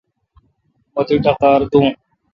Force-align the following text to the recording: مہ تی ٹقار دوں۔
مہ 0.93 1.01
تی 1.07 1.15
ٹقار 1.23 1.61
دوں۔ 1.71 1.87